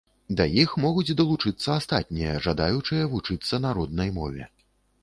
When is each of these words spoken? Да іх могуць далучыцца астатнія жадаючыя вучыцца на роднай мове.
Да 0.37 0.45
іх 0.61 0.71
могуць 0.85 1.15
далучыцца 1.19 1.69
астатнія 1.75 2.33
жадаючыя 2.47 3.03
вучыцца 3.13 3.65
на 3.67 3.77
роднай 3.79 4.09
мове. 4.19 4.53